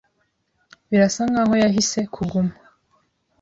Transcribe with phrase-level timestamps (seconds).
[0.89, 2.53] Birasa nkaho yahisemo kuguma.